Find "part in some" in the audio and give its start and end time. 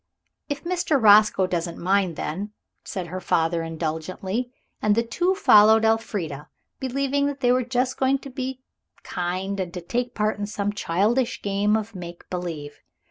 10.15-10.73